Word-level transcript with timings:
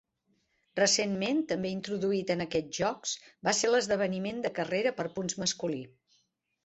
Recentment, 0.79 1.41
també 1.51 1.73
introduït 1.73 2.33
en 2.35 2.41
aquests 2.45 2.79
jocs, 2.79 3.13
va 3.49 3.53
ser 3.61 3.71
l'esdeveniment 3.75 4.41
de 4.47 4.53
carrera 4.61 4.95
per 5.01 5.07
punts 5.19 5.39
masculí. 5.45 5.85